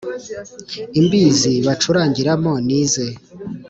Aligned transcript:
Imbizi 0.99 1.51
bacurangiramo 1.65 2.49
n'ize 2.67 3.05